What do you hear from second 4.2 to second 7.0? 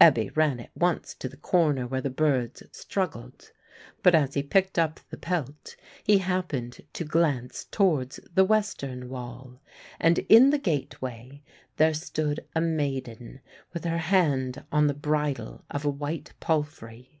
he picked up the pelt he happened